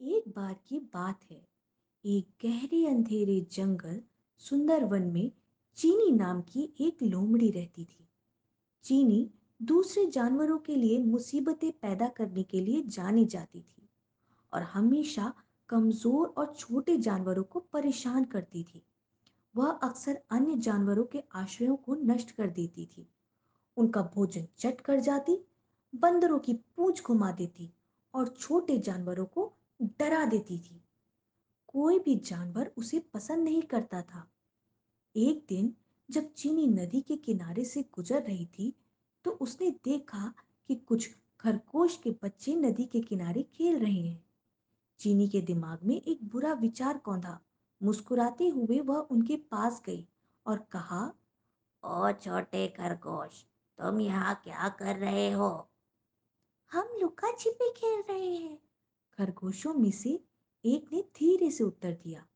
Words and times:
एक 0.00 0.28
बार 0.28 0.54
की 0.68 0.78
बात 0.94 1.20
है। 1.30 1.40
एक 2.04 2.26
गहरे 2.44 2.86
अंधेरे 2.86 3.40
जंगल 3.52 4.00
सुंदरवन 4.38 5.02
में 5.02 5.30
चीनी 5.78 6.10
नाम 6.10 6.40
की 6.42 6.68
एक 6.80 7.02
लोमड़ी 7.02 7.50
रहती 7.50 7.84
थी। 7.84 8.08
चीनी 8.84 9.30
दूसरे 9.62 10.06
जानवरों 10.06 10.58
के 10.58 10.76
लिए 10.76 10.98
मुसीबतें 10.98 11.70
पैदा 11.72 12.08
करने 12.08 12.42
के 12.42 12.60
लिए 12.60 12.82
जानी 12.82 13.24
जाती 13.24 13.60
थी 13.60 13.88
और 14.52 14.62
हमेशा 14.62 15.32
कमज़ोर 15.68 16.34
और 16.38 16.54
छोटे 16.58 16.96
जानवरों 16.96 17.44
को 17.44 17.60
परेशान 17.60 18.24
करती 18.24 18.64
थी। 18.64 18.82
वह 19.54 19.70
अक्सर 19.70 20.20
अन्य 20.30 20.56
जानवरों 20.56 21.04
के 21.04 21.22
आश्रयों 21.34 21.76
को 21.76 21.94
नष्ट 21.94 22.30
कर 22.30 22.50
देती 22.50 22.86
थी। 22.86 23.08
उनका 23.76 24.02
भोजन 24.14 24.46
चट 24.58 24.80
कर 24.80 25.00
जाती, 25.00 25.38
बंदरों 25.94 26.38
की 26.38 26.54
पूंछ 26.54 27.02
घुमा 27.02 27.32
देती 27.32 27.72
और 28.14 28.28
छोटे 28.28 28.78
जानवरों 28.78 29.26
को 29.26 29.52
डरा 29.80 30.24
देती 30.24 30.58
थी। 30.58 30.82
कोई 31.68 31.98
भी 31.98 32.14
जानवर 32.16 32.70
उसे 32.76 32.98
पसंद 33.14 33.44
नहीं 33.44 33.62
करता 33.62 34.02
था। 34.02 34.26
एक 35.14 35.44
दिन 35.48 35.74
जब 36.08 36.32
चीनी 36.32 36.66
नदी 36.66 37.00
के 37.00 37.16
किनारे 37.16 37.64
से 37.64 37.82
गुजर 37.94 38.22
रही 38.22 38.46
थी 38.46 38.72
तो 39.24 39.30
उसने 39.30 39.70
देखा 39.84 40.32
कि 40.68 40.74
कुछ 40.74 41.08
खरगोश 41.40 41.96
के 41.96 42.10
बच्चे 42.22 42.54
नदी 42.54 42.84
के 42.84 43.00
किनारे 43.00 43.42
खेल 43.42 43.78
रहे 43.78 44.00
हैं। 44.00 44.24
चीनी 45.00 45.28
के 45.28 45.40
दिमाग 45.40 45.82
में 45.82 46.00
एक 46.00 46.24
बुरा 46.24 46.52
विचार 46.52 46.98
कौंधा। 46.98 47.38
मुस्कुराते 47.80 48.48
हुए 48.48 48.80
वह 48.80 48.98
उनके 49.10 49.36
पास 49.50 49.82
गई 49.86 50.06
और 50.46 50.58
कहा, 50.72 51.04
ओ 51.84 52.12
छोटे 52.12 52.66
खरगोश, 52.68 53.44
तुम 53.78 54.00
यहाँ 54.00 54.34
क्या 54.44 54.68
कर 54.68 54.96
रहे 54.96 55.30
हो? 55.30 55.68
हम 56.72 56.96
लुका 57.00 57.32
छिपी 57.36 57.70
खेल 57.70 58.02
रहे 58.10 58.34
हैं। 58.34 58.58
खरगोशों 59.18 59.72
में 59.74 59.90
से 59.90 60.10
एक 60.64 60.92
ने 60.92 61.00
धीरे 61.16 61.50
से 61.50 61.64
उत्तर 61.64 61.92
दिया, 61.94 62.26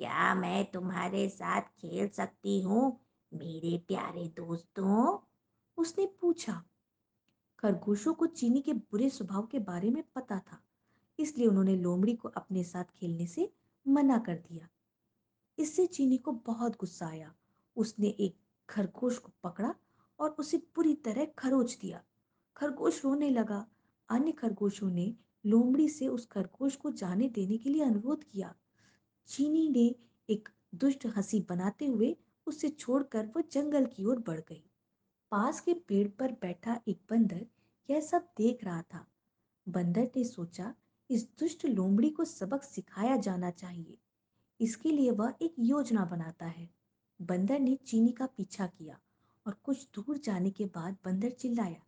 क्या 0.00 0.34
मैं 0.34 0.64
तुम्हारे 0.70 1.28
साथ 1.28 1.62
खेल 1.78 2.08
सकती 2.08 2.60
हूँ, 2.62 3.00
मेरे 3.32 3.76
प्यारे 3.88 4.26
दोस्तों? 4.36 5.18
उसने 5.78 6.06
पूछा। 6.20 6.62
खरगोशों 7.58 8.14
को 8.14 8.26
चीनी 8.26 8.60
के 8.60 8.72
बुरे 8.72 9.08
स्वभाव 9.10 9.46
के 9.46 9.58
बारे 9.58 9.90
में 9.90 10.02
पता 10.14 10.38
था, 10.38 10.60
इसलिए 11.18 11.46
उन्होंने 11.46 11.76
लोमड़ी 11.76 12.14
को 12.14 12.28
अपने 12.28 12.64
साथ 12.64 12.84
खेलने 12.94 13.26
से 13.26 13.50
मना 13.86 14.18
कर 14.18 14.34
दिया। 14.48 14.68
इससे 15.58 15.86
चीनी 15.86 16.18
को 16.18 16.32
बहुत 16.32 16.76
गुस्सा 16.76 17.06
आया। 17.06 17.32
उसने 17.76 18.08
एक 18.08 18.36
खरगोश 18.68 19.18
को 19.18 19.32
पकड़ा 19.44 19.74
और 20.18 20.30
उसे 20.30 20.58
पूरी 20.74 20.94
तरह 20.94 21.26
खरोच 21.38 21.76
दिया। 21.82 22.02
खरगोश 22.56 23.04
रोने 23.04 23.30
लगा। 23.30 23.66
अन्य 24.08 24.32
खरगोशों 24.32 24.90
ने 24.90 25.14
लोमड़ी 25.44 25.88
से 25.88 26.08
उस 26.08 26.26
खरगोश 26.26 26.76
को 26.76 26.90
जाने 26.90 27.28
देने 27.28 27.58
के 27.58 27.70
लिए 27.70 27.82
अनुरोध 27.82 28.24
किया। 28.24 28.54
चीनी 29.28 29.68
ने 29.68 29.94
एक 30.28 30.48
दुष्ट 30.74 31.06
हँसी 31.06 31.40
बनाते 31.40 31.86
हुए 31.86 32.16
उसे 32.46 32.68
छोड़कर 32.68 33.26
वो 33.26 33.42
जंगल 33.52 33.86
की 33.86 34.04
ओर 34.04 34.18
बढ़ 34.18 34.40
गई। 34.40 34.62
पास 35.32 35.60
के 35.60 35.74
पेड़ 35.88 36.08
पर 36.08 36.32
बैठा 36.32 36.80
एक 36.88 37.00
बंदर 37.10 37.46
यह 37.88 38.00
सब 38.00 38.28
देख 38.38 38.64
रहा 38.64 38.82
था। 38.82 39.06
बंदर 39.66 40.10
ने 40.16 40.24
सोचा, 40.24 40.74
इस 41.10 41.28
दुष्ट 41.38 41.64
लोमड़ी 41.66 42.10
को 42.10 42.24
सबक 42.24 42.62
सिखाया 42.62 43.16
जाना 43.16 43.50
चाहिए। 43.50 43.98
इसके 44.60 44.90
लिए 44.90 45.10
वह 45.10 45.34
एक 45.42 45.54
योजना 45.58 46.04
बनाता 46.04 46.46
है। 46.46 46.68
बंदर 47.20 47.60
ने 47.60 47.76
चीनी 47.76 48.12
का 48.12 48.26
पीछा 48.26 48.66
किया 48.66 48.98
और 49.46 49.56
कुछ 49.62 49.86
दूर 49.94 50.18
जाने 50.18 50.50
के 50.50 50.64
बाद 50.66 50.96
बंदर 51.04 51.30
चिल्लाया, 51.30 51.80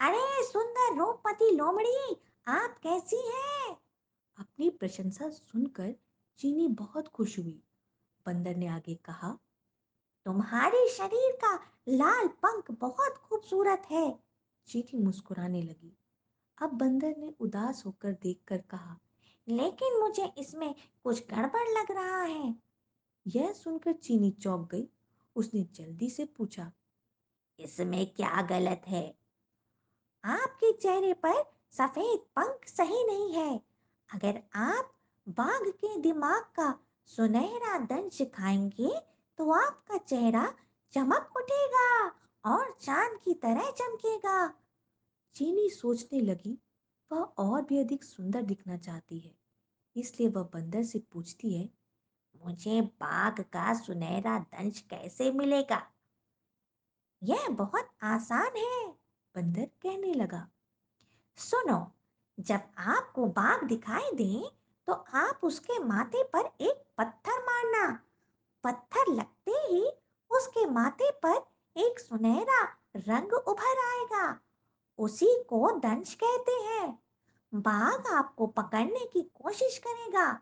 अरे 0.00 0.42
सुंदर 0.44 0.96
रूपमती 0.98 1.50
लोमड़ी 1.56 2.16
आप 2.46 2.78
कैसी 2.78 3.16
हैं? 3.16 3.76
अपनी 4.38 4.68
प्रशंसा 4.70 5.28
सुनकर 5.30 5.94
चीनी 6.38 6.66
बहुत 6.68 7.08
खुश 7.08 7.38
हुई। 7.38 7.62
बंदर 8.26 8.56
ने 8.56 8.66
आगे 8.66 8.94
कहा, 8.94 9.30
तुम्हारे 10.26 10.88
शरीर 10.88 11.36
का 11.36 11.54
लाल 11.88 12.28
पंख 12.42 12.70
बहुत 12.70 13.18
खूबसूरत 13.18 13.86
है। 13.90 14.18
चीनी 14.68 14.98
मुस्कुराने 14.98 15.62
लगी। 15.62 15.92
अब 16.58 16.72
बंदर 16.72 17.14
ने 17.18 17.32
उदास 17.40 17.84
होकर 17.86 18.12
देखकर 18.12 18.60
कहा, 18.70 18.98
लेकिन 19.48 20.00
मुझे 20.00 20.32
इसमें 20.38 20.74
कुछ 21.04 21.22
गड़बड़ 21.30 21.68
लग 21.68 21.92
रहा 21.92 22.22
है। 22.22 22.54
यह 23.26 23.52
सुनकर 23.52 23.92
चीनी 23.92 24.30
चौंक 24.30 24.68
गई। 24.70 24.88
उसने 25.36 25.62
जल्दी 25.72 26.10
से 26.10 26.24
पूछा, 26.26 26.70
इसमें 27.58 28.06
क्या 28.06 28.42
गलत 28.42 28.82
है? 28.86 29.06
आपके 30.24 30.72
चेहरे 30.72 31.14
पर 31.14 31.42
सफ़ेद 31.72 32.18
पंख 32.18 32.66
सही 32.66 33.04
नहीं 33.04 33.32
है। 33.32 33.60
अगर 34.14 34.42
आप 34.54 34.92
बाघ 35.28 35.68
के 35.68 35.96
दिमाग 36.00 36.42
का 36.42 36.78
सुनहरा 37.06 37.78
दंश 37.78 38.22
खाएँगे 38.22 39.00
तो 39.38 39.50
आपका 39.50 39.96
चेहरा 39.96 40.54
चमक 40.92 41.32
उठेगा 41.36 42.06
और 42.44 42.78
चाँद 42.82 43.18
की 43.24 43.34
तरह 43.34 43.70
चमकेगा। 43.70 44.54
चीनी 45.34 45.70
सोचने 45.70 46.20
लगी, 46.20 46.58
वह 47.12 47.22
और 47.22 47.62
भी 47.62 47.78
अधिक 47.78 48.04
सुंदर 48.04 48.42
दिखना 48.42 48.76
चाहती 48.76 49.18
है। 49.18 49.34
इसलिए 49.96 50.28
वह 50.28 50.42
बंदर 50.42 50.82
से 50.82 50.98
पूछती 50.98 51.54
है, 51.54 51.70
मुझे 52.44 52.80
बाघ 52.80 53.40
का 53.40 53.74
सुनहरा 53.74 54.38
दंश 54.38 54.80
कैसे 54.80 55.30
मिलेगा? 55.32 55.82
यह 57.22 57.48
बहुत 57.48 57.88
आसान 58.02 58.56
है, 58.56 58.88
बंदर 59.34 59.64
कहने 59.82 60.14
लगा। 60.14 60.48
सुनो, 61.38 61.92
जब 62.40 62.60
आपको 62.78 63.26
बाघ 63.26 63.64
दिखाई 63.64 64.10
दे 64.12 64.50
तो 64.86 64.92
आप 64.92 65.40
उसके 65.42 65.78
माथे 65.78 66.22
पर 66.24 66.50
एक 66.60 66.84
पत्थर 66.98 67.38
मारना। 67.42 67.88
पत्थर 68.64 69.12
लगते 69.12 69.52
ही 69.52 69.82
उसके 70.30 70.66
माथे 70.66 71.10
पर 71.10 71.36
एक 71.76 72.00
सुनहरा 72.00 72.62
रंग 72.96 73.32
उभर 73.32 73.78
आएगा। 73.86 74.40
उसी 74.98 75.44
को 75.48 75.70
दंश 75.78 76.14
कहते 76.14 76.52
हैं। 76.52 76.98
बाघ 77.54 78.06
आपको 78.06 78.46
पकड़ने 78.46 79.04
की 79.06 79.22
कोशिश 79.34 79.78
करेगा। 79.78 80.40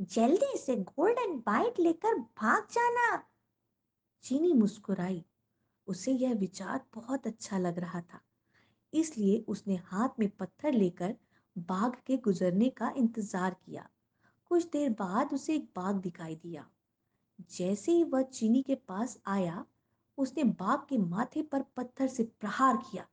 जल्दी 0.00 0.58
से 0.58 0.76
गोल्डन 0.76 1.36
बाइट 1.46 1.78
लेकर 1.78 2.14
भाग 2.14 2.66
जाना। 2.72 3.16
चीनी 4.24 4.52
मुस्कुराई। 4.52 5.24
उसे 5.86 6.12
यह 6.12 6.34
विचार 6.34 6.80
बहुत 6.94 7.26
अच्छा 7.26 7.58
लग 7.58 7.78
रहा 7.78 8.00
था। 8.00 8.20
इसलिए 9.00 9.44
उसने 9.48 9.76
हाथ 9.76 10.08
में 10.18 10.28
पत्थर 10.28 10.72
लेकर 10.72 11.14
बाघ 11.58 11.94
के 12.06 12.16
गुजरने 12.16 12.68
का 12.68 12.92
इंतज़ार 12.96 13.56
किया। 13.66 13.88
कुछ 14.44 14.70
देर 14.70 14.90
बाद 14.90 15.32
उसे 15.32 15.54
एक 15.54 15.64
बाघ 15.76 15.94
दिखाई 15.94 16.34
दिया। 16.34 16.66
जैसे 17.50 17.92
ही 17.92 18.04
वह 18.04 18.22
चीनी 18.22 18.62
के 18.62 18.74
पास 18.74 19.18
आया, 19.26 19.66
उसने 20.18 20.44
बाघ 20.44 20.78
के 20.88 20.98
माथे 20.98 21.42
पर 21.42 21.62
पत्थर 21.62 22.08
से 22.08 22.24
प्रहार 22.24 22.76
किया। 22.76 23.06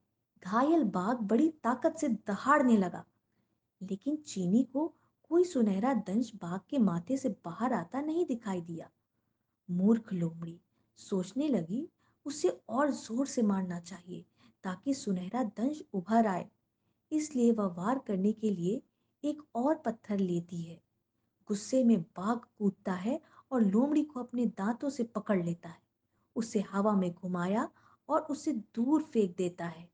घायल 0.44 0.84
बाघ 0.84 1.18
बड़ी 1.18 1.50
ताकत 1.50 1.96
से 1.98 2.10
दहाड़ने 2.10 2.78
लगा। 2.78 3.06
लेकिन 3.82 4.16
चीनी 4.16 4.64
को 4.64 4.94
कोई 5.24 5.44
सुनहरा 5.44 5.94
दंश 5.94 6.32
बाघ 6.36 6.60
के 6.70 6.78
माथे 6.78 7.18
से 7.18 7.30
बाहर 7.30 7.74
आता 7.74 8.02
नहीं 8.02 8.26
दिखाई 8.26 8.62
दिया। 8.62 8.90
मूर्ख 9.72 10.14
लोमड़ी, 10.14 10.60
सोचने 10.96 11.48
लगी, 11.48 11.90
उसे 12.26 12.62
और 12.70 12.92
ज़ोर 12.92 13.28
से 13.28 13.42
मारना 13.42 13.80
चाहिए। 13.80 14.26
ताकि 14.64 14.94
सुनहरा 14.94 15.44
दंश 15.44 15.84
उभर 15.94 16.28
आए। 16.28 16.50
इसलिए 17.12 17.52
वह 17.52 17.66
वार 17.66 18.00
करने 18.00 18.32
के 18.32 18.52
लिए 18.52 18.82
एक 19.24 19.42
और 19.56 19.76
पत्थर 19.76 20.18
लेती 20.18 20.62
है। 20.62 20.82
गुस्से 21.48 21.84
में 21.84 22.02
बाघ 22.02 22.38
कूदता 22.38 22.94
है 22.94 23.20
और 23.52 23.62
लोमड़ी 23.62 24.04
को 24.04 24.20
अपने 24.20 24.46
दांतों 24.46 24.90
से 24.90 25.04
पकड़ 25.04 25.44
लेता 25.44 25.70
है। 25.70 25.82
उसे 26.36 26.60
हवा 26.60 26.96
में 26.96 27.12
घुमाया 27.14 27.70
और 28.10 28.22
उसे 28.22 28.54
दूर 28.54 29.04
फेंक 29.04 29.36
देता 29.38 29.66
है। 29.66 29.90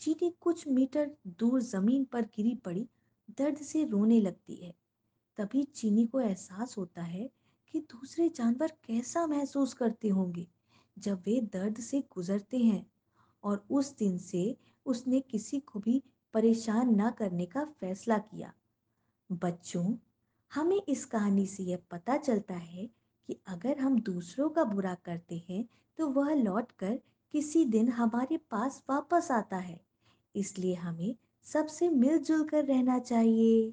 चीटी 0.00 0.30
कुछ 0.30 0.68
मीटर 0.68 1.16
दूर 1.26 1.62
ज़मीन 1.62 2.04
पर 2.04 2.22
गिरी 2.22 2.54
पड़ी, 2.54 2.88
दर्द 3.30 3.56
से 3.56 3.84
रोने 3.84 4.20
लगती 4.20 4.54
है। 4.54 4.74
तभी 5.36 5.62
चीनी 5.62 6.06
को 6.06 6.20
एहसास 6.20 6.78
होता 6.78 7.02
है 7.02 7.30
कि 7.68 7.80
दूसरे 7.80 8.28
जानवर 8.28 8.72
कैसा 8.84 9.26
महसूस 9.26 9.74
करते 9.74 10.08
होंगे 10.08 10.46
जब 10.98 11.22
वे 11.26 11.40
दर्द 11.40 11.80
से 11.80 12.00
गुजरते 12.00 12.58
हैं। 12.58 12.90
और 13.46 13.64
उस 13.70 13.96
दिन 13.96 14.18
से 14.18 14.56
उसने 14.86 15.20
किसी 15.20 15.60
को 15.60 15.80
भी 15.80 16.02
परेशान 16.34 16.94
ना 16.96 17.10
करने 17.10 17.46
का 17.46 17.64
फैसला 17.80 18.18
किया। 18.18 18.52
बच्चों, 19.32 19.96
हमें 20.52 20.82
इस 20.88 21.04
कहानी 21.04 21.46
से 21.46 21.62
यह 21.62 21.78
पता 21.90 22.16
चलता 22.16 22.54
है 22.54 22.86
कि 23.28 23.36
अगर 23.46 23.78
हम 23.78 24.00
दूसरों 24.00 24.48
का 24.50 24.64
बुरा 24.64 24.94
करते 25.04 25.42
हैं 25.48 25.64
तो 25.98 26.08
वह 26.08 26.34
लौट 26.34 26.72
कर 26.72 26.98
किसी 27.34 27.64
दिन 27.64 27.88
हमारे 27.88 28.36
पास 28.36 28.82
वापस 28.90 29.30
आता 29.30 29.56
है। 29.56 29.80
इसलिए 30.34 30.74
हमें 30.74 31.16
सबसे 31.46 31.88
मिलजुल 31.88 32.44
कर 32.44 32.64
रहना 32.64 32.98
चाहिए। 32.98 33.72